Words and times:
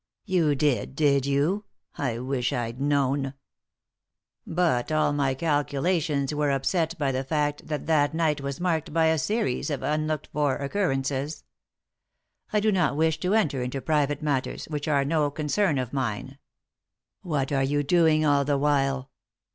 "You 0.35 0.55
did, 0.55 0.95
did 0.95 1.27
you? 1.27 1.65
I 1.95 2.17
wish 2.17 2.51
I'd 2.51 2.81
known 2.81 3.27
I 3.27 3.33
""But 4.47 4.91
all 4.91 5.13
my 5.13 5.35
calculations 5.35 6.33
were 6.33 6.49
upset 6.49 6.97
by 6.97 7.11
the 7.11 7.23
fact 7.23 7.67
that 7.67 7.85
that 7.85 8.15
night 8.15 8.41
was 8.41 8.59
marked 8.59 8.93
by 8.93 9.05
a 9.09 9.19
series 9.19 9.69
of 9.69 9.83
unlooked 9.83 10.29
for 10.33 10.55
occurrences. 10.55 11.43
I 12.51 12.59
do 12.59 12.71
not 12.71 12.95
wish 12.97 13.19
to 13.19 13.35
enter 13.35 13.61
into 13.61 13.79
private 13.79 14.23
matters, 14.23 14.65
which 14.69 14.87
are 14.87 15.05
no 15.05 15.29
concern 15.29 15.77
of 15.77 15.93
mine 15.93 16.39
""What 17.21 17.51
are 17.51 17.61
you 17.63 17.83
doing 17.83 18.25
all 18.25 18.43
the 18.43 18.57
while 18.57 19.11